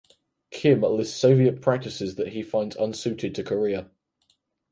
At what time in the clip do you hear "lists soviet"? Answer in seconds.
0.81-1.61